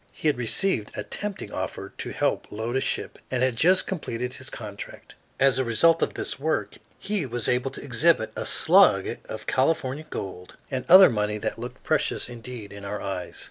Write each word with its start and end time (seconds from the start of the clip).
He 0.11 0.27
had 0.29 0.37
received 0.39 0.89
a 0.95 1.03
tempting 1.03 1.51
offer 1.51 1.93
to 1.95 2.09
help 2.09 2.47
load 2.51 2.75
a 2.75 2.81
ship 2.81 3.19
and 3.29 3.43
had 3.43 3.55
just 3.55 3.85
completed 3.85 4.33
his 4.33 4.49
contract. 4.49 5.13
As 5.39 5.59
a 5.59 5.63
result 5.63 6.01
of 6.01 6.15
this 6.15 6.39
work, 6.39 6.77
he 6.97 7.23
was 7.27 7.47
able 7.47 7.69
to 7.69 7.83
exhibit 7.83 8.33
a 8.35 8.43
slug 8.47 9.17
of 9.29 9.45
California 9.45 10.07
gold 10.09 10.55
and 10.71 10.85
other 10.89 11.11
money 11.11 11.37
that 11.37 11.59
looked 11.59 11.83
precious 11.83 12.29
indeed 12.29 12.73
in 12.73 12.83
our 12.83 12.99
eyes. 12.99 13.39